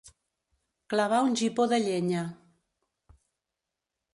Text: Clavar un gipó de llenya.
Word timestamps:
Clavar 0.93 1.19
un 1.27 1.37
gipó 1.41 1.67
de 1.73 1.79
llenya. 1.83 2.25